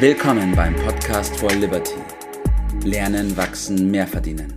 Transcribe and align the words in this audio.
Willkommen 0.00 0.54
beim 0.54 0.76
Podcast 0.76 1.36
for 1.40 1.50
Liberty. 1.50 1.96
Lernen, 2.84 3.36
wachsen, 3.36 3.90
mehr 3.90 4.06
verdienen. 4.06 4.54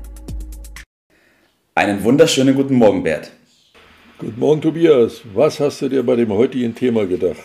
Einen 1.73 2.03
wunderschönen 2.03 2.53
guten 2.53 2.75
Morgen, 2.75 3.01
Bert. 3.01 3.31
Guten 4.19 4.39
Morgen, 4.39 4.61
Tobias. 4.61 5.21
Was 5.33 5.59
hast 5.59 5.81
du 5.81 5.89
dir 5.89 6.03
bei 6.03 6.15
dem 6.15 6.31
heutigen 6.31 6.75
Thema 6.75 7.07
gedacht? 7.07 7.37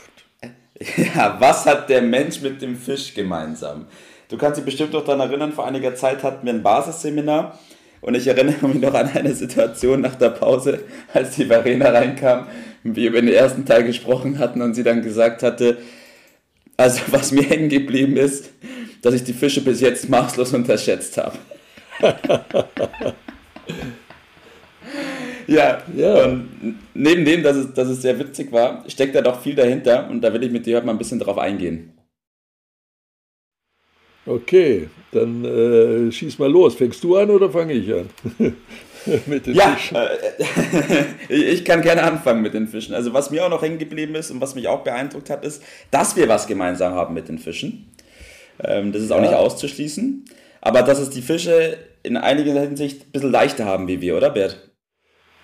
Ja, 1.14 1.38
was 1.40 1.64
hat 1.64 1.88
der 1.88 2.02
Mensch 2.02 2.42
mit 2.42 2.60
dem 2.60 2.76
Fisch 2.76 3.14
gemeinsam? 3.14 3.86
Du 4.28 4.36
kannst 4.36 4.58
dich 4.58 4.66
bestimmt 4.66 4.92
noch 4.92 5.02
daran 5.02 5.26
erinnern, 5.26 5.52
vor 5.54 5.66
einiger 5.66 5.94
Zeit 5.94 6.22
hatten 6.22 6.44
wir 6.44 6.52
ein 6.52 6.62
Basisseminar 6.62 7.58
und 8.02 8.14
ich 8.14 8.26
erinnere 8.26 8.68
mich 8.68 8.82
noch 8.82 8.92
an 8.92 9.08
eine 9.08 9.34
Situation 9.34 10.02
nach 10.02 10.16
der 10.16 10.30
Pause, 10.30 10.80
als 11.14 11.36
die 11.36 11.46
Verena 11.46 11.88
reinkam 11.88 12.46
wir 12.82 13.08
über 13.08 13.22
den 13.22 13.32
ersten 13.32 13.64
Teil 13.64 13.84
gesprochen 13.84 14.38
hatten 14.38 14.60
und 14.60 14.74
sie 14.74 14.82
dann 14.82 15.00
gesagt 15.00 15.42
hatte, 15.42 15.78
also 16.76 17.00
was 17.08 17.32
mir 17.32 17.42
hängen 17.42 17.68
geblieben 17.68 18.16
ist, 18.16 18.50
dass 19.02 19.14
ich 19.14 19.24
die 19.24 19.32
Fische 19.32 19.62
bis 19.62 19.80
jetzt 19.80 20.08
maßlos 20.08 20.52
unterschätzt 20.54 21.16
habe. 21.18 21.38
ja, 25.46 25.82
ja, 25.96 26.24
und 26.24 26.78
neben 26.94 27.24
dem, 27.24 27.42
dass 27.42 27.56
es, 27.56 27.72
dass 27.72 27.88
es 27.88 28.02
sehr 28.02 28.18
witzig 28.18 28.52
war, 28.52 28.84
steckt 28.88 29.14
da 29.14 29.22
doch 29.22 29.40
viel 29.40 29.54
dahinter 29.54 30.08
und 30.10 30.20
da 30.20 30.32
will 30.32 30.42
ich 30.42 30.50
mit 30.50 30.66
dir 30.66 30.76
heute 30.76 30.86
mal 30.86 30.92
ein 30.92 30.98
bisschen 30.98 31.20
drauf 31.20 31.38
eingehen. 31.38 31.92
Okay, 34.26 34.88
dann 35.12 35.44
äh, 35.44 36.10
schieß 36.10 36.40
mal 36.40 36.50
los. 36.50 36.74
Fängst 36.74 37.02
du 37.04 37.16
an 37.16 37.30
oder 37.30 37.48
fange 37.48 37.74
ich 37.74 37.92
an? 37.94 38.10
mit 39.26 39.46
den 39.46 39.54
ja, 39.54 39.76
Fischen. 39.76 39.96
Äh, 39.96 41.04
ich 41.34 41.64
kann 41.64 41.82
gerne 41.82 42.02
anfangen 42.02 42.42
mit 42.42 42.54
den 42.54 42.66
Fischen. 42.66 42.94
Also 42.94 43.12
was 43.12 43.30
mir 43.30 43.44
auch 43.44 43.50
noch 43.50 43.62
hängen 43.62 43.78
geblieben 43.78 44.14
ist 44.14 44.30
und 44.30 44.40
was 44.40 44.54
mich 44.54 44.68
auch 44.68 44.84
beeindruckt 44.84 45.30
hat, 45.30 45.44
ist, 45.44 45.62
dass 45.90 46.16
wir 46.16 46.28
was 46.28 46.46
gemeinsam 46.46 46.94
haben 46.94 47.14
mit 47.14 47.28
den 47.28 47.38
Fischen. 47.38 47.92
Ähm, 48.62 48.92
das 48.92 49.02
ist 49.02 49.10
auch 49.10 49.16
ja. 49.16 49.22
nicht 49.22 49.34
auszuschließen. 49.34 50.24
Aber 50.60 50.82
dass 50.82 50.98
es 50.98 51.10
die 51.10 51.22
Fische 51.22 51.78
in 52.02 52.16
einiger 52.16 52.60
Hinsicht 52.60 53.06
ein 53.06 53.12
bisschen 53.12 53.30
leichter 53.30 53.64
haben 53.64 53.88
wie 53.88 54.00
wir, 54.00 54.16
oder 54.16 54.30
Bert? 54.30 54.66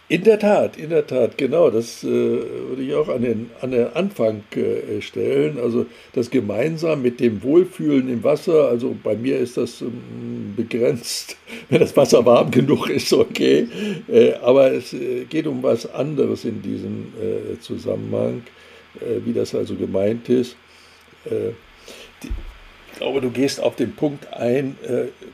In 0.09 0.25
der 0.25 0.39
Tat, 0.39 0.77
in 0.77 0.91
der 0.91 1.07
Tat, 1.07 1.39
genau. 1.39 1.71
Das 1.71 2.05
äh, 2.05 2.07
würde 2.07 2.83
ich 2.83 2.95
auch 2.95 3.09
an 3.09 3.23
den, 3.23 3.51
an 3.61 3.71
den 3.71 3.87
Anfang 3.95 4.43
äh, 4.55 5.01
stellen. 5.01 5.59
Also 5.59 5.87
das 6.13 6.31
gemeinsam 6.31 7.01
mit 7.03 7.19
dem 7.19 7.43
Wohlfühlen 7.43 8.11
im 8.11 8.23
Wasser. 8.23 8.69
Also 8.69 8.95
bei 9.03 9.17
mir 9.17 9.39
ist 9.39 9.57
das 9.57 9.81
ähm, 9.81 10.42
begrenzt. 10.55 11.37
Wenn 11.69 11.81
das 11.81 11.97
Wasser 11.97 12.25
warm 12.25 12.51
genug 12.51 12.89
ist, 12.89 13.13
okay. 13.13 13.69
Äh, 14.09 14.35
aber 14.35 14.73
es 14.73 14.93
äh, 14.93 15.25
geht 15.25 15.47
um 15.47 15.63
was 15.63 15.93
anderes 15.93 16.45
in 16.45 16.63
diesem 16.63 17.13
äh, 17.21 17.59
Zusammenhang, 17.61 18.43
wie 19.25 19.33
das 19.33 19.55
also 19.55 19.75
gemeint 19.75 20.29
ist. 20.29 20.55
Ich 21.25 22.99
glaube, 22.99 23.23
du 23.23 23.31
gehst 23.31 23.59
auf 23.59 23.75
den 23.75 23.93
Punkt 23.93 24.31
ein, 24.35 24.77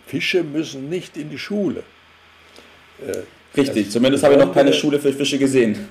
Fische 0.07 0.45
müssen 0.45 0.89
nicht 0.89 1.17
in 1.17 1.29
die 1.29 1.39
Schule. 1.39 1.83
Richtig, 3.57 3.87
das 3.87 3.93
zumindest 3.93 4.23
habe 4.23 4.35
ich 4.35 4.41
noch 4.41 4.55
keine 4.55 4.73
Schule 4.73 5.01
für 5.01 5.13
Fische 5.13 5.39
gesehen. 5.39 5.89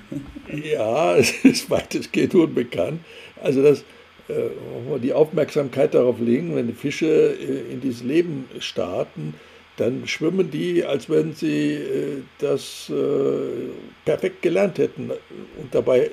Ja, 0.64 1.16
es 1.17 1.31
ist 1.44 1.69
weitestgehend 1.69 2.36
unbekannt. 2.36 3.02
Also 3.44 3.62
das, 3.62 3.84
äh, 4.30 5.00
die 5.00 5.14
Aufmerksamkeit 5.14 5.94
darauf 5.94 6.20
legen, 6.20 6.56
wenn 6.56 6.67
die 6.67 6.73
Fische 6.73 7.08
äh, 7.08 7.73
in 7.73 7.81
dieses 7.81 8.03
Leben 8.03 8.45
starten, 8.59 9.34
dann 9.78 10.08
schwimmen 10.08 10.50
die, 10.50 10.84
als 10.84 11.09
wenn 11.09 11.34
sie 11.34 11.73
äh, 11.73 12.22
das 12.39 12.89
äh, 12.89 13.69
perfekt 14.06 14.42
gelernt 14.42 14.80
hätten. 14.80 15.11
Und 15.11 15.73
dabei 15.73 16.06
äh, 16.06 16.09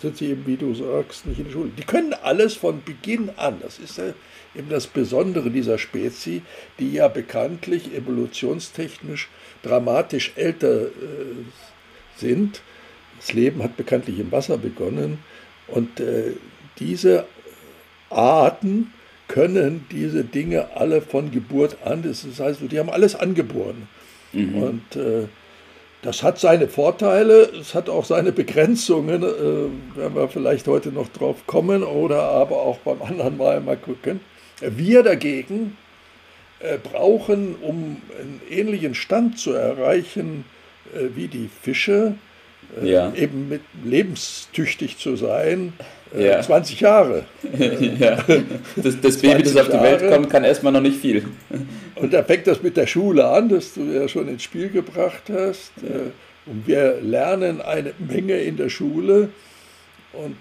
sind 0.00 0.16
sie 0.16 0.30
eben, 0.30 0.46
wie 0.46 0.56
du 0.56 0.74
sagst, 0.74 1.26
nicht 1.26 1.38
in 1.38 1.44
der 1.44 1.52
Schule. 1.52 1.70
Die 1.76 1.84
können 1.84 2.14
alles 2.14 2.54
von 2.54 2.82
Beginn 2.84 3.30
an. 3.36 3.56
Das 3.60 3.78
ist 3.78 3.98
eben 3.98 4.68
das 4.70 4.86
Besondere 4.86 5.50
dieser 5.50 5.78
Spezies, 5.78 6.40
die 6.78 6.92
ja 6.92 7.08
bekanntlich 7.08 7.94
evolutionstechnisch 7.94 9.28
dramatisch 9.62 10.32
älter 10.36 10.86
äh, 10.86 10.88
sind. 12.16 12.62
Das 13.18 13.32
Leben 13.34 13.62
hat 13.62 13.76
bekanntlich 13.76 14.18
im 14.18 14.32
Wasser 14.32 14.58
begonnen 14.58 15.18
und 15.68 16.00
äh, 16.00 16.32
diese 16.78 17.26
Arten 18.16 18.92
können 19.28 19.86
diese 19.90 20.24
Dinge 20.24 20.68
alle 20.74 21.00
von 21.00 21.30
Geburt 21.30 21.78
an, 21.84 22.02
das 22.02 22.24
heißt, 22.38 22.60
die 22.70 22.78
haben 22.78 22.90
alles 22.90 23.14
angeboren. 23.14 23.88
Mhm. 24.32 24.62
Und 24.62 24.96
äh, 24.96 25.26
das 26.02 26.22
hat 26.22 26.38
seine 26.38 26.68
Vorteile, 26.68 27.50
es 27.60 27.74
hat 27.74 27.88
auch 27.88 28.04
seine 28.04 28.30
Begrenzungen, 28.32 29.22
äh, 29.22 29.96
werden 29.98 30.14
wir 30.14 30.28
vielleicht 30.28 30.68
heute 30.68 30.90
noch 30.90 31.08
drauf 31.08 31.46
kommen 31.46 31.82
oder 31.82 32.22
aber 32.22 32.56
auch 32.56 32.78
beim 32.78 33.02
anderen 33.02 33.36
Mal 33.36 33.60
mal 33.60 33.76
gucken. 33.76 34.20
Wir 34.60 35.02
dagegen 35.02 35.76
äh, 36.60 36.78
brauchen, 36.78 37.56
um 37.56 38.00
einen 38.20 38.40
ähnlichen 38.48 38.94
Stand 38.94 39.38
zu 39.38 39.52
erreichen 39.52 40.44
äh, 40.94 41.08
wie 41.14 41.28
die 41.28 41.48
Fische, 41.48 42.14
äh, 42.82 42.90
ja. 42.90 43.12
eben 43.14 43.48
mit 43.48 43.62
lebenstüchtig 43.84 44.98
zu 44.98 45.16
sein, 45.16 45.72
ja. 46.16 46.40
20 46.40 46.80
Jahre. 46.80 47.24
ja. 47.98 48.24
Das, 48.76 49.00
das 49.00 49.18
Baby, 49.18 49.42
das 49.42 49.56
auf 49.56 49.68
die 49.68 49.80
Welt 49.80 50.08
kommt, 50.10 50.30
kann 50.30 50.44
erstmal 50.44 50.72
noch 50.72 50.80
nicht 50.80 51.00
viel. 51.00 51.24
Und 51.96 52.12
da 52.12 52.22
fängt 52.22 52.46
das 52.46 52.62
mit 52.62 52.76
der 52.76 52.86
Schule 52.86 53.26
an, 53.26 53.48
das 53.48 53.74
du 53.74 53.82
ja 53.82 54.08
schon 54.08 54.28
ins 54.28 54.42
Spiel 54.42 54.68
gebracht 54.68 55.24
hast. 55.30 55.72
Und 56.46 56.66
wir 56.66 57.00
lernen 57.02 57.60
eine 57.60 57.92
Menge 57.98 58.38
in 58.38 58.56
der 58.56 58.68
Schule. 58.68 59.30
Und 60.12 60.36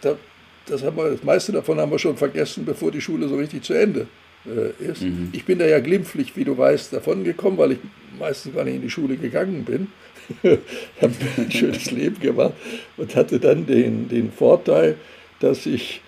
das, 0.00 0.82
haben 0.82 0.96
wir, 0.96 1.10
das 1.10 1.22
meiste 1.22 1.52
davon 1.52 1.78
haben 1.78 1.92
wir 1.92 1.98
schon 1.98 2.16
vergessen, 2.16 2.64
bevor 2.64 2.90
die 2.90 3.00
Schule 3.00 3.28
so 3.28 3.36
richtig 3.36 3.62
zu 3.62 3.74
Ende 3.74 4.06
äh, 4.46 4.84
ist. 4.84 5.02
Mhm. 5.02 5.30
Ich 5.32 5.44
bin 5.44 5.58
da 5.58 5.66
ja 5.66 5.80
glimpflich, 5.80 6.36
wie 6.36 6.44
du 6.44 6.56
weißt, 6.56 6.92
davon 6.92 7.24
gekommen, 7.24 7.58
weil 7.58 7.72
ich 7.72 7.78
meistens 8.18 8.54
gar 8.54 8.64
nicht 8.64 8.76
in 8.76 8.82
die 8.82 8.90
Schule 8.90 9.16
gegangen 9.16 9.64
bin. 9.64 9.88
habe 11.00 11.14
ein 11.36 11.50
schönes 11.50 11.90
Leben 11.90 12.20
gemacht 12.20 12.54
und 12.96 13.16
hatte 13.16 13.40
dann 13.40 13.66
den, 13.66 14.08
den 14.08 14.30
Vorteil, 14.30 14.96
dass 15.40 15.66
ich 15.66 16.02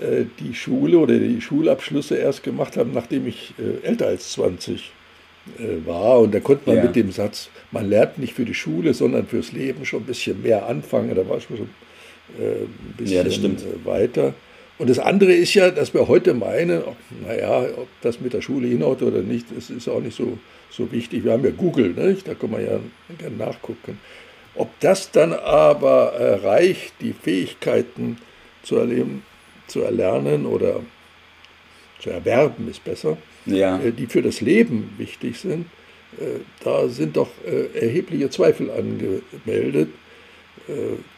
äh, 0.00 0.24
die 0.40 0.54
Schule 0.54 0.98
oder 0.98 1.18
die 1.18 1.40
Schulabschlüsse 1.40 2.16
erst 2.16 2.42
gemacht 2.42 2.76
habe, 2.76 2.90
nachdem 2.92 3.26
ich 3.26 3.54
äh, 3.58 3.86
älter 3.86 4.06
als 4.06 4.32
20 4.32 4.92
äh, 5.58 5.86
war. 5.86 6.20
Und 6.20 6.34
da 6.34 6.40
konnte 6.40 6.62
man 6.66 6.76
ja. 6.76 6.84
mit 6.84 6.96
dem 6.96 7.12
Satz, 7.12 7.50
man 7.70 7.88
lernt 7.88 8.18
nicht 8.18 8.34
für 8.34 8.44
die 8.44 8.54
Schule, 8.54 8.94
sondern 8.94 9.26
fürs 9.26 9.52
Leben 9.52 9.84
schon 9.84 10.02
ein 10.02 10.06
bisschen 10.06 10.42
mehr 10.42 10.66
anfangen. 10.66 11.14
Da 11.14 11.28
war 11.28 11.38
ich 11.38 11.44
schon 11.44 11.68
äh, 12.38 12.62
ein 12.62 12.94
bisschen 12.96 13.56
ja, 13.56 13.84
weiter. 13.84 14.34
Und 14.78 14.88
das 14.88 14.98
andere 14.98 15.32
ist 15.32 15.54
ja, 15.54 15.70
dass 15.70 15.92
wir 15.92 16.06
heute 16.06 16.34
meinen, 16.34 16.82
naja, 17.26 17.66
ob 17.76 17.88
das 18.00 18.20
mit 18.20 18.32
der 18.32 18.42
Schule 18.42 18.68
hinhaut 18.68 19.02
oder 19.02 19.22
nicht, 19.22 19.46
das 19.54 19.70
ist 19.70 19.88
auch 19.88 20.00
nicht 20.00 20.16
so, 20.16 20.38
so 20.70 20.90
wichtig. 20.92 21.24
Wir 21.24 21.32
haben 21.32 21.44
ja 21.44 21.50
Google, 21.50 21.90
nicht? 21.94 22.28
da 22.28 22.34
kann 22.34 22.50
man 22.50 22.64
ja 22.64 22.78
gerne 23.18 23.36
nachgucken. 23.36 23.98
Ob 24.54 24.68
das 24.80 25.10
dann 25.10 25.32
aber 25.32 26.40
reicht, 26.42 26.94
die 27.00 27.12
Fähigkeiten 27.12 28.18
zu, 28.62 28.76
erleben, 28.76 29.24
zu 29.66 29.82
erlernen 29.82 30.46
oder 30.46 30.80
zu 32.00 32.10
erwerben, 32.10 32.68
ist 32.68 32.84
besser, 32.84 33.16
ja. 33.46 33.78
Äh, 33.80 33.92
die 33.92 34.06
für 34.06 34.22
das 34.22 34.40
Leben 34.40 34.94
wichtig 34.98 35.38
sind, 35.38 35.66
äh, 36.20 36.40
da 36.62 36.88
sind 36.88 37.16
doch 37.16 37.30
äh, 37.46 37.78
erhebliche 37.78 38.30
Zweifel 38.30 38.70
angemeldet. 38.70 39.90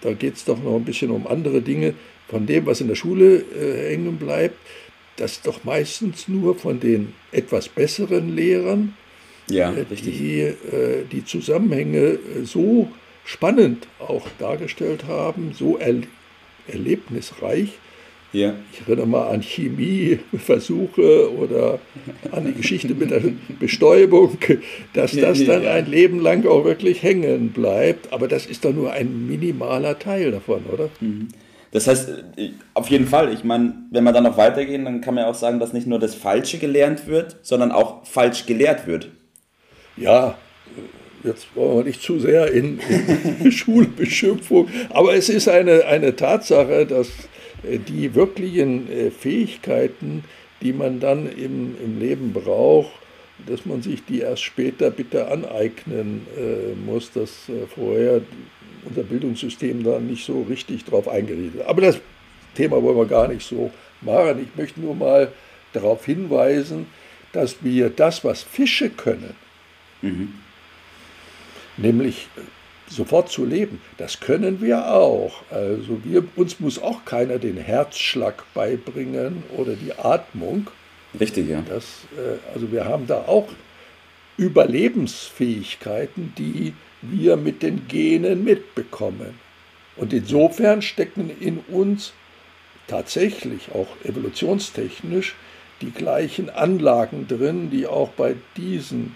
Da 0.00 0.12
geht 0.12 0.36
es 0.36 0.44
doch 0.44 0.62
noch 0.62 0.76
ein 0.76 0.84
bisschen 0.84 1.10
um 1.10 1.26
andere 1.26 1.60
Dinge 1.60 1.94
von 2.30 2.46
dem, 2.46 2.64
was 2.66 2.80
in 2.80 2.88
der 2.88 2.94
Schule 2.94 3.38
äh, 3.38 3.90
hängen 3.90 4.16
bleibt, 4.16 4.56
das 5.16 5.42
doch 5.42 5.64
meistens 5.64 6.28
nur 6.28 6.54
von 6.54 6.80
den 6.80 7.12
etwas 7.32 7.68
besseren 7.68 8.34
Lehrern, 8.34 8.94
ja, 9.48 9.72
äh, 9.72 9.84
die 9.84 10.40
äh, 10.40 11.04
die 11.10 11.24
Zusammenhänge 11.24 11.98
äh, 11.98 12.18
so 12.44 12.88
spannend 13.24 13.88
auch 13.98 14.26
dargestellt 14.38 15.04
haben, 15.06 15.52
so 15.52 15.76
er 15.76 15.96
erlebnisreich. 16.68 17.70
Ja. 18.32 18.54
Ich 18.72 18.86
erinnere 18.86 19.08
mal 19.08 19.28
an 19.28 19.42
Chemieversuche 19.42 21.34
oder 21.34 21.80
an 22.30 22.46
die 22.46 22.52
Geschichte 22.52 22.94
mit 22.94 23.10
der 23.10 23.22
Bestäubung, 23.58 24.38
dass 24.94 25.16
das 25.16 25.44
dann 25.44 25.66
ein 25.66 25.86
Leben 25.90 26.20
lang 26.20 26.46
auch 26.46 26.64
wirklich 26.64 27.02
hängen 27.02 27.50
bleibt. 27.50 28.12
Aber 28.12 28.28
das 28.28 28.46
ist 28.46 28.64
doch 28.64 28.72
nur 28.72 28.92
ein 28.92 29.26
minimaler 29.26 29.98
Teil 29.98 30.30
davon, 30.30 30.62
oder? 30.72 30.90
Mhm. 31.00 31.26
Das 31.72 31.86
heißt, 31.86 32.08
äh, 32.36 32.50
auf 32.74 32.88
jeden 32.88 33.06
Fall, 33.06 33.32
ich 33.32 33.44
meine, 33.44 33.74
wenn 33.90 34.04
wir 34.04 34.12
dann 34.12 34.24
noch 34.24 34.36
weitergehen, 34.36 34.84
dann 34.84 35.00
kann 35.00 35.14
man 35.14 35.24
ja 35.24 35.30
auch 35.30 35.34
sagen, 35.34 35.60
dass 35.60 35.72
nicht 35.72 35.86
nur 35.86 35.98
das 35.98 36.14
Falsche 36.14 36.58
gelernt 36.58 37.06
wird, 37.06 37.36
sondern 37.42 37.72
auch 37.72 38.04
falsch 38.04 38.46
gelehrt 38.46 38.86
wird. 38.86 39.08
Ja, 39.96 40.36
jetzt 41.22 41.54
wollen 41.54 41.78
wir 41.78 41.84
nicht 41.84 42.02
zu 42.02 42.18
sehr 42.18 42.50
in, 42.52 42.80
in 43.40 43.52
Schulbeschimpfung, 43.52 44.68
aber 44.90 45.14
es 45.14 45.28
ist 45.28 45.48
eine, 45.48 45.84
eine 45.84 46.16
Tatsache, 46.16 46.86
dass 46.86 47.08
äh, 47.62 47.78
die 47.78 48.14
wirklichen 48.14 48.90
äh, 48.90 49.10
Fähigkeiten, 49.10 50.24
die 50.62 50.72
man 50.72 51.00
dann 51.00 51.30
im, 51.30 51.76
im 51.82 51.98
Leben 51.98 52.32
braucht, 52.32 52.92
dass 53.46 53.64
man 53.64 53.82
sich 53.82 54.04
die 54.04 54.20
erst 54.20 54.42
später 54.42 54.90
bitte 54.90 55.28
aneignen 55.28 56.26
äh, 56.36 56.74
muss, 56.74 57.10
dass 57.12 57.48
äh, 57.48 57.66
vorher 57.74 58.20
unser 58.84 59.02
Bildungssystem 59.02 59.82
da 59.82 59.98
nicht 59.98 60.24
so 60.24 60.42
richtig 60.42 60.84
drauf 60.84 61.08
eingeredet. 61.08 61.62
Aber 61.66 61.82
das 61.82 62.00
Thema 62.54 62.82
wollen 62.82 62.96
wir 62.96 63.06
gar 63.06 63.28
nicht 63.28 63.46
so 63.46 63.70
machen. 64.00 64.42
Ich 64.42 64.58
möchte 64.58 64.80
nur 64.80 64.94
mal 64.94 65.32
darauf 65.72 66.04
hinweisen, 66.04 66.86
dass 67.32 67.62
wir 67.62 67.90
das, 67.90 68.24
was 68.24 68.42
Fische 68.42 68.90
können, 68.90 69.34
mhm. 70.02 70.34
nämlich 71.76 72.28
sofort 72.88 73.30
zu 73.30 73.44
leben, 73.44 73.80
das 73.98 74.18
können 74.18 74.60
wir 74.60 74.92
auch. 74.92 75.42
Also 75.50 76.02
wir, 76.04 76.24
uns 76.36 76.58
muss 76.58 76.80
auch 76.80 77.04
keiner 77.04 77.38
den 77.38 77.56
Herzschlag 77.56 78.44
beibringen 78.52 79.44
oder 79.56 79.74
die 79.74 79.94
Atmung. 79.96 80.68
Richtig, 81.18 81.48
ja. 81.48 81.62
Das, 81.68 81.84
äh, 82.16 82.38
also 82.52 82.70
wir 82.72 82.84
haben 82.84 83.06
da 83.06 83.24
auch 83.26 83.48
Überlebensfähigkeiten, 84.40 86.32
die 86.38 86.72
wir 87.02 87.36
mit 87.36 87.62
den 87.62 87.86
Genen 87.88 88.42
mitbekommen. 88.42 89.38
Und 89.96 90.14
insofern 90.14 90.80
stecken 90.80 91.30
in 91.40 91.58
uns 91.68 92.14
tatsächlich 92.88 93.72
auch 93.74 93.88
evolutionstechnisch 94.02 95.34
die 95.82 95.90
gleichen 95.90 96.48
Anlagen 96.48 97.28
drin, 97.28 97.70
die 97.70 97.86
auch 97.86 98.08
bei 98.10 98.34
diesen 98.56 99.14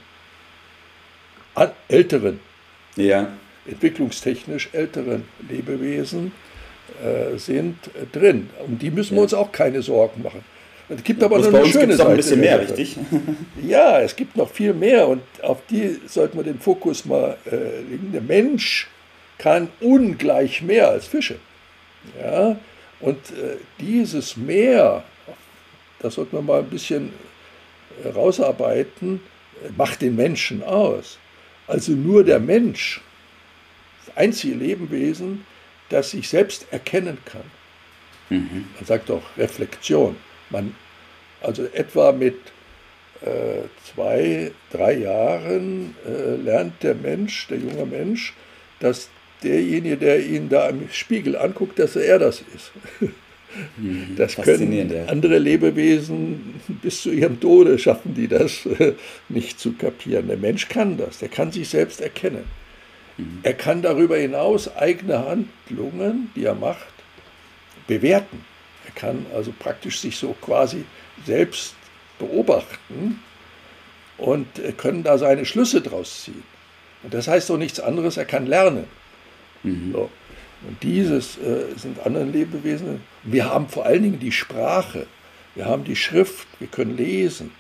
älteren, 1.89 2.41
ja. 2.97 3.33
entwicklungstechnisch 3.67 4.71
älteren 4.73 5.25
Lebewesen 5.49 6.33
äh, 7.03 7.39
sind 7.39 7.79
äh, 7.89 8.07
drin. 8.13 8.51
Um 8.67 8.79
die 8.79 8.91
müssen 8.91 9.17
wir 9.17 9.23
uns 9.23 9.33
auch 9.33 9.53
keine 9.53 9.81
Sorgen 9.81 10.23
machen. 10.23 10.45
Es 10.89 11.03
gibt 11.03 11.23
aber 11.23 11.39
noch 11.39 11.53
eine 11.53 11.67
schöne 11.67 11.97
Seite. 11.97 12.11
ein 12.11 12.17
bisschen 12.17 12.41
mehr, 12.41 12.61
richtig? 12.61 12.97
Ja, 13.67 14.01
es 14.01 14.15
gibt 14.15 14.37
noch 14.37 14.51
viel 14.51 14.75
mehr 14.75 15.09
und 15.09 15.23
auf 15.43 15.63
die 15.71 15.99
sollten 16.07 16.37
wir 16.37 16.45
den 16.45 16.61
Fokus 16.61 17.05
mal 17.07 17.39
äh, 17.47 17.81
legen. 17.81 18.11
Der 18.13 18.21
Mensch 18.21 18.89
kann 19.39 19.69
ungleich 19.81 20.63
mehr 20.63 20.91
als 20.91 21.07
Fische. 21.07 21.37
Ja, 22.21 22.57
und 23.01 23.17
äh, 23.31 23.57
dieses 23.81 24.37
Meer, 24.37 25.03
das 26.01 26.15
sollte 26.15 26.37
man 26.37 26.47
mal 26.47 26.59
ein 26.61 26.69
bisschen 26.69 27.13
rausarbeiten, 28.15 29.21
macht 29.77 30.03
den 30.03 30.17
Menschen 30.17 30.63
aus. 30.63 31.19
Also 31.67 31.93
nur 31.93 32.25
der 32.25 32.41
Mensch, 32.41 33.01
das 34.05 34.17
einzige 34.17 34.55
Lebewesen, 34.55 35.47
das 35.89 36.11
sich 36.11 36.29
selbst 36.29 36.67
erkennen 36.71 37.19
kann. 37.25 37.43
Mhm. 38.29 38.67
Man 38.75 38.85
sagt 38.85 39.11
auch 39.11 39.23
Reflexion. 39.37 40.17
Man, 40.51 40.75
also 41.41 41.65
etwa 41.73 42.13
mit 42.13 42.37
äh, 43.23 43.63
zwei, 43.85 44.51
drei 44.71 44.99
Jahren 44.99 45.95
äh, 46.07 46.37
lernt 46.37 46.83
der 46.83 46.95
Mensch, 46.95 47.47
der 47.49 47.59
junge 47.59 47.87
Mensch, 47.87 48.35
dass 48.81 49.09
derjenige, 49.43 49.97
der 49.97 50.25
ihn 50.25 50.49
da 50.49 50.69
im 50.69 50.89
Spiegel 50.91 51.37
anguckt, 51.37 51.79
dass 51.79 51.97
er 51.97 52.19
das 52.19 52.43
ist. 52.55 52.73
Mhm, 53.77 54.15
das 54.17 54.37
können 54.37 55.09
andere 55.09 55.39
Lebewesen 55.39 56.61
bis 56.83 57.03
zu 57.03 57.11
ihrem 57.11 57.41
Tode 57.41 57.79
schaffen 57.79 58.15
die 58.15 58.29
das 58.29 58.69
nicht 59.29 59.61
zu 59.61 59.73
kapieren. 59.73 60.29
Der 60.29 60.37
Mensch 60.37 60.69
kann 60.69 60.97
das, 60.97 61.19
der 61.19 61.29
kann 61.29 61.53
sich 61.53 61.69
selbst 61.69 62.01
erkennen. 62.01 62.45
Mhm. 63.17 63.41
Er 63.43 63.55
kann 63.55 63.83
darüber 63.83 64.17
hinaus 64.17 64.75
eigene 64.77 65.25
Handlungen, 65.25 66.31
die 66.35 66.45
er 66.45 66.55
macht, 66.55 66.93
bewerten. 67.87 68.45
Kann 68.95 69.27
also 69.35 69.53
praktisch 69.59 70.01
sich 70.01 70.17
so 70.17 70.35
quasi 70.41 70.85
selbst 71.27 71.75
beobachten 72.19 73.21
und 74.19 74.47
können 74.77 75.03
da 75.03 75.19
seine 75.19 75.45
Schlüsse 75.45 75.81
draus 75.81 76.25
ziehen. 76.25 76.45
Und 77.03 77.13
das 77.13 77.29
heißt 77.29 77.51
doch 77.51 77.59
nichts 77.59 77.81
anderes, 77.81 78.17
er 78.17 78.25
kann 78.25 78.47
lernen. 78.47 78.85
Mhm. 79.63 79.93
So. 79.93 80.11
Und 80.67 80.83
dieses 80.83 81.37
äh, 81.39 81.67
sind 81.77 82.05
andere 82.05 82.25
Lebewesen. 82.25 83.03
Wir 83.23 83.51
haben 83.51 83.69
vor 83.69 83.85
allen 83.85 84.03
Dingen 84.03 84.21
die 84.21 84.33
Sprache, 84.33 85.07
wir 85.55 85.67
haben 85.67 85.85
die 85.85 85.97
Schrift, 85.97 86.49
wir 86.59 86.69
können 86.69 86.97
lesen, 86.97 87.53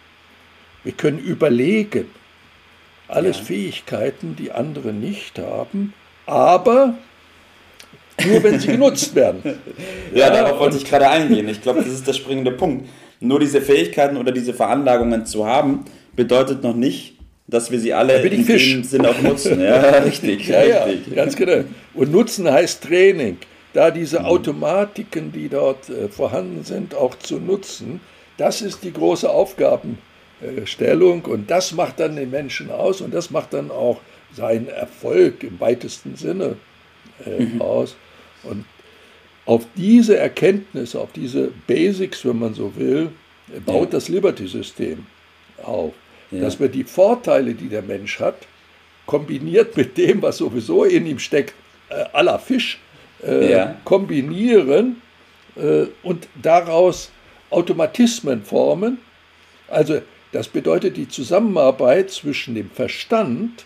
wir 0.82 0.92
können 0.92 1.18
überlegen. 1.18 2.06
Alles 3.06 3.38
ja. 3.38 3.44
Fähigkeiten, 3.44 4.34
die 4.34 4.50
andere 4.50 4.94
nicht 4.94 5.38
haben, 5.38 5.92
aber 6.24 6.94
nur 8.26 8.42
wenn 8.42 8.58
sie 8.58 8.68
genutzt 8.68 9.14
werden. 9.14 9.40
ja, 9.44 9.54
ja, 10.14 10.30
darauf 10.30 10.58
wollte 10.58 10.76
ich 10.76 10.84
gerade 10.84 11.08
eingehen. 11.08 11.48
Ich 11.48 11.60
glaube, 11.62 11.82
das 11.82 11.92
ist 11.92 12.06
der 12.06 12.12
springende 12.12 12.52
Punkt. 12.52 12.88
Nur 13.20 13.40
diese 13.40 13.60
Fähigkeiten 13.60 14.16
oder 14.16 14.32
diese 14.32 14.54
Veranlagungen 14.54 15.26
zu 15.26 15.46
haben, 15.46 15.84
bedeutet 16.14 16.62
noch 16.62 16.74
nicht, 16.74 17.14
dass 17.46 17.70
wir 17.70 17.78
sie 17.78 17.92
alle 17.92 18.20
in 18.22 18.46
dem 18.46 18.84
Sinne 18.84 19.10
auch 19.10 19.20
nutzen. 19.20 19.60
Ja, 19.60 19.80
richtig. 20.04 20.48
ja, 20.48 20.60
richtig. 20.84 21.08
ja, 21.08 21.14
ganz 21.14 21.36
genau. 21.36 21.64
Und 21.94 22.12
nutzen 22.12 22.50
heißt 22.50 22.84
Training. 22.84 23.38
Da 23.72 23.90
diese 23.90 24.20
mhm. 24.20 24.26
Automatiken, 24.26 25.32
die 25.32 25.48
dort 25.48 25.90
äh, 25.90 26.08
vorhanden 26.08 26.62
sind, 26.62 26.94
auch 26.94 27.18
zu 27.18 27.40
nutzen, 27.40 28.00
das 28.38 28.62
ist 28.62 28.84
die 28.84 28.92
große 28.92 29.28
Aufgabenstellung 29.28 31.22
und 31.22 31.50
das 31.50 31.72
macht 31.72 31.98
dann 32.00 32.16
den 32.16 32.30
Menschen 32.30 32.70
aus 32.70 33.00
und 33.00 33.12
das 33.12 33.30
macht 33.30 33.52
dann 33.52 33.70
auch 33.70 34.00
seinen 34.32 34.68
Erfolg 34.68 35.42
im 35.42 35.58
weitesten 35.60 36.16
Sinne 36.16 36.56
äh, 37.24 37.44
mhm. 37.44 37.60
aus. 37.62 37.96
Und 38.42 38.64
auf 39.46 39.66
diese 39.76 40.16
Erkenntnisse, 40.16 41.00
auf 41.00 41.12
diese 41.12 41.50
Basics, 41.66 42.24
wenn 42.24 42.38
man 42.38 42.54
so 42.54 42.74
will, 42.76 43.10
baut 43.66 43.84
ja. 43.84 43.90
das 43.90 44.08
Liberty-System 44.08 45.06
auf 45.62 45.92
ja. 46.34 46.40
dass 46.40 46.60
wir 46.60 46.68
die 46.68 46.84
Vorteile, 46.84 47.54
die 47.54 47.68
der 47.68 47.82
Mensch 47.82 48.20
hat, 48.20 48.36
kombiniert 49.06 49.76
mit 49.76 49.96
dem, 49.96 50.22
was 50.22 50.38
sowieso 50.38 50.84
in 50.84 51.06
ihm 51.06 51.18
steckt, 51.18 51.54
äh, 51.90 52.04
aller 52.12 52.38
Fisch, 52.38 52.78
äh, 53.22 53.50
ja. 53.50 53.76
kombinieren 53.84 55.00
äh, 55.56 55.86
und 56.02 56.28
daraus 56.40 57.10
Automatismen 57.50 58.42
formen. 58.42 58.98
Also 59.68 60.00
das 60.32 60.48
bedeutet 60.48 60.96
die 60.96 61.08
Zusammenarbeit 61.08 62.10
zwischen 62.10 62.54
dem 62.54 62.70
Verstand 62.70 63.64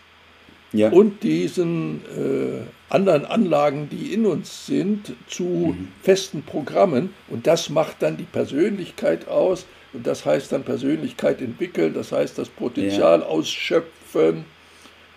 ja. 0.72 0.90
und 0.90 1.22
diesen 1.22 2.02
äh, 2.16 2.92
anderen 2.92 3.24
Anlagen, 3.24 3.88
die 3.90 4.12
in 4.12 4.26
uns 4.26 4.66
sind, 4.66 5.12
zu 5.28 5.44
mhm. 5.44 5.88
festen 6.02 6.42
Programmen. 6.42 7.14
Und 7.28 7.46
das 7.46 7.68
macht 7.68 8.02
dann 8.02 8.16
die 8.16 8.24
Persönlichkeit 8.24 9.28
aus, 9.28 9.66
und 9.92 10.06
das 10.06 10.26
heißt 10.26 10.52
dann 10.52 10.64
Persönlichkeit 10.64 11.40
entwickeln, 11.40 11.94
das 11.94 12.12
heißt 12.12 12.38
das 12.38 12.48
Potenzial 12.48 13.20
ja. 13.20 13.26
ausschöpfen. 13.26 14.44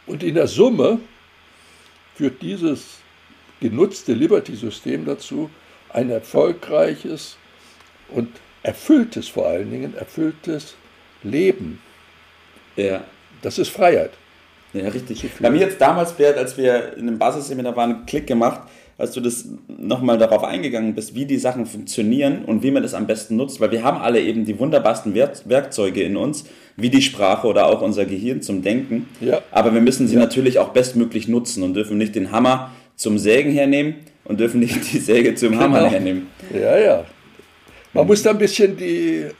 Und 0.07 0.23
in 0.23 0.35
der 0.35 0.47
Summe 0.47 0.99
führt 2.15 2.41
dieses 2.41 2.99
genutzte 3.59 4.13
Liberty-System 4.13 5.05
dazu, 5.05 5.49
ein 5.89 6.09
erfolgreiches 6.09 7.37
und 8.09 8.29
erfülltes, 8.63 9.27
vor 9.27 9.47
allen 9.47 9.69
Dingen 9.69 9.93
erfülltes 9.95 10.75
Leben. 11.23 11.81
Ja. 12.75 13.03
Das 13.41 13.57
ist 13.57 13.69
Freiheit. 13.69 14.11
Ja, 14.73 14.87
richtig. 14.87 15.25
Bei 15.39 15.49
mir 15.49 15.59
jetzt 15.59 15.81
damals, 15.81 16.13
Bert, 16.13 16.37
als 16.37 16.57
wir 16.57 16.95
in 16.97 17.07
einem 17.07 17.19
Basisseminar 17.19 17.75
waren, 17.75 17.95
einen 17.95 18.05
Klick 18.05 18.27
gemacht, 18.27 18.61
als 18.97 19.13
du 19.13 19.19
das 19.19 19.45
nochmal 19.67 20.17
darauf 20.17 20.43
eingegangen 20.43 20.93
bist, 20.93 21.15
wie 21.15 21.25
die 21.25 21.37
Sachen 21.37 21.65
funktionieren 21.65 22.45
und 22.45 22.61
wie 22.61 22.69
man 22.69 22.83
das 22.83 22.93
am 22.93 23.07
besten 23.07 23.35
nutzt, 23.35 23.59
weil 23.59 23.71
wir 23.71 23.83
haben 23.83 23.97
alle 23.97 24.21
eben 24.21 24.45
die 24.45 24.59
wunderbarsten 24.59 25.15
Werkzeuge 25.15 26.03
in 26.03 26.15
uns, 26.15 26.45
wie 26.77 26.89
die 26.89 27.01
Sprache 27.01 27.47
oder 27.47 27.65
auch 27.65 27.81
unser 27.81 28.05
Gehirn 28.05 28.41
zum 28.41 28.61
Denken. 28.61 29.07
Ja. 29.19 29.41
Aber 29.51 29.73
wir 29.73 29.81
müssen 29.81 30.07
sie 30.07 30.15
ja. 30.15 30.19
natürlich 30.19 30.59
auch 30.59 30.69
bestmöglich 30.69 31.27
nutzen 31.27 31.63
und 31.63 31.73
dürfen 31.73 31.97
nicht 31.97 32.15
den 32.15 32.31
Hammer 32.31 32.71
zum 32.95 33.17
Sägen 33.17 33.51
hernehmen 33.51 33.95
und 34.23 34.39
dürfen 34.39 34.59
nicht 34.59 34.93
die 34.93 34.99
Säge 34.99 35.33
zum 35.33 35.51
genau. 35.51 35.63
Hammer 35.63 35.89
hernehmen. 35.89 36.27
Ja, 36.53 36.77
ja. 36.77 37.05
Man 37.93 38.07
muss 38.07 38.23
da 38.23 38.29
ein 38.29 38.37
bisschen 38.37 38.77
die, 38.77 39.15
äh, 39.17 39.31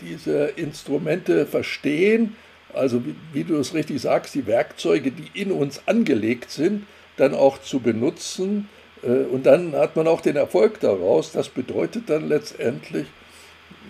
diese 0.00 0.50
Instrumente 0.56 1.46
verstehen, 1.46 2.36
also 2.74 3.02
wie, 3.32 3.44
du 3.44 3.56
es 3.56 3.74
richtig 3.74 4.00
sagst, 4.00 4.34
die 4.34 4.46
Werkzeuge, 4.46 5.10
die 5.10 5.30
in 5.38 5.52
uns 5.52 5.82
angelegt 5.86 6.50
sind, 6.50 6.86
dann 7.16 7.34
auch 7.34 7.60
zu 7.60 7.80
benutzen 7.80 8.68
äh, 9.02 9.08
und 9.08 9.46
dann 9.46 9.72
hat 9.72 9.96
man 9.96 10.08
auch 10.08 10.20
den 10.20 10.36
Erfolg 10.36 10.80
daraus. 10.80 11.32
Das 11.32 11.48
bedeutet 11.48 12.10
dann 12.10 12.28
letztendlich 12.28 13.06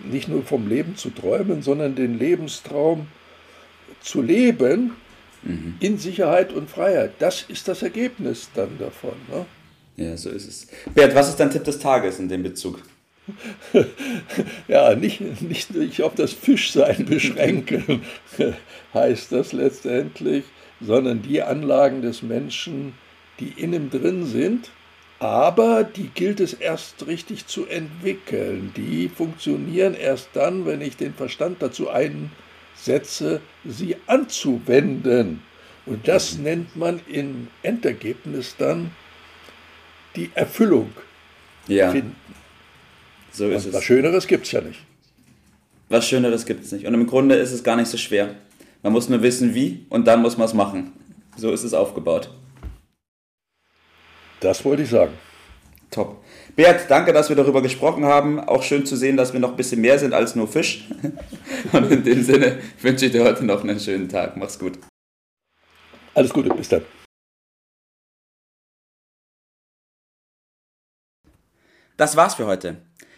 nicht 0.03 0.27
nur 0.27 0.43
vom 0.43 0.67
Leben 0.67 0.95
zu 0.95 1.09
träumen, 1.09 1.61
sondern 1.61 1.95
den 1.95 2.19
Lebenstraum 2.19 3.07
zu 4.01 4.21
leben 4.21 4.95
mhm. 5.43 5.75
in 5.79 5.97
Sicherheit 5.97 6.53
und 6.53 6.69
Freiheit. 6.69 7.13
Das 7.19 7.43
ist 7.47 7.67
das 7.67 7.81
Ergebnis 7.81 8.49
dann 8.53 8.77
davon. 8.79 9.13
Ne? 9.31 9.45
Ja, 9.97 10.17
so 10.17 10.29
ist 10.29 10.47
es. 10.47 10.67
Bert, 10.93 11.15
was 11.15 11.29
ist 11.29 11.39
dein 11.39 11.49
Tipp 11.49 11.63
des 11.63 11.79
Tages 11.79 12.19
in 12.19 12.27
dem 12.27 12.43
Bezug? 12.43 12.81
ja, 14.67 14.95
nicht, 14.95 15.21
nicht 15.41 15.73
nicht 15.73 16.01
auf 16.03 16.15
das 16.15 16.33
Fischsein 16.33 17.05
beschränken, 17.09 18.03
heißt 18.93 19.31
das 19.31 19.53
letztendlich, 19.53 20.45
sondern 20.81 21.21
die 21.21 21.41
Anlagen 21.41 22.01
des 22.01 22.21
Menschen, 22.21 22.93
die 23.39 23.53
in 23.57 23.73
ihm 23.73 23.89
drin 23.89 24.25
sind, 24.25 24.71
aber 25.19 25.83
die 25.83 26.09
gilt 26.09 26.39
es 26.39 26.53
erst 26.53 27.07
richtig 27.07 27.47
zu 27.47 27.65
entwickeln. 27.65 28.73
Die 28.75 29.09
funktionieren 29.09 29.93
erst 29.93 30.29
dann, 30.33 30.65
wenn 30.65 30.81
ich 30.81 30.97
den 30.97 31.13
Verstand 31.13 31.61
dazu 31.61 31.89
einsetze, 31.89 33.41
sie 33.63 33.95
anzuwenden. 34.07 35.41
Und 35.85 36.07
das 36.07 36.37
nennt 36.37 36.75
man 36.75 36.99
im 37.07 37.47
Endergebnis 37.63 38.55
dann 38.57 38.91
die 40.15 40.31
Erfüllung 40.33 40.91
ja. 41.67 41.91
finden. 41.91 42.15
So 43.35 43.49
ist 43.49 43.67
was 43.67 43.75
es. 43.75 43.83
Schöneres 43.83 44.27
gibt 44.27 44.45
es 44.45 44.51
ja 44.53 44.61
nicht. 44.61 44.79
Was 45.89 46.07
Schöneres 46.07 46.45
gibt 46.45 46.63
es 46.63 46.71
nicht. 46.71 46.85
Und 46.85 46.93
im 46.93 47.05
Grunde 47.05 47.35
ist 47.35 47.51
es 47.51 47.63
gar 47.63 47.75
nicht 47.75 47.89
so 47.89 47.97
schwer. 47.97 48.35
Man 48.81 48.93
muss 48.93 49.09
nur 49.09 49.21
wissen, 49.21 49.53
wie 49.53 49.85
und 49.89 50.07
dann 50.07 50.21
muss 50.21 50.37
man 50.37 50.47
es 50.47 50.53
machen. 50.53 50.93
So 51.35 51.51
ist 51.51 51.63
es 51.63 51.73
aufgebaut. 51.73 52.29
Das 54.39 54.63
wollte 54.63 54.83
ich 54.83 54.89
sagen. 54.89 55.13
Top. 55.91 56.23
Bert, 56.55 56.89
danke, 56.89 57.11
dass 57.11 57.29
wir 57.29 57.35
darüber 57.35 57.61
gesprochen 57.61 58.05
haben. 58.05 58.39
Auch 58.39 58.63
schön 58.63 58.85
zu 58.85 58.95
sehen, 58.95 59.17
dass 59.17 59.33
wir 59.33 59.39
noch 59.39 59.51
ein 59.51 59.57
bisschen 59.57 59.81
mehr 59.81 59.99
sind 59.99 60.13
als 60.13 60.35
nur 60.35 60.47
Fisch. 60.47 60.85
Und 61.73 61.91
in 61.91 62.03
dem 62.03 62.23
Sinne 62.23 62.59
wünsche 62.81 63.07
ich 63.07 63.11
dir 63.11 63.23
heute 63.23 63.43
noch 63.43 63.63
einen 63.63 63.79
schönen 63.79 64.07
Tag. 64.07 64.37
Mach's 64.37 64.57
gut. 64.57 64.79
Alles 66.13 66.31
Gute, 66.31 66.49
bis 66.49 66.69
dann. 66.69 66.83
Das 71.97 72.15
war's 72.15 72.35
für 72.35 72.45
heute. 72.45 72.77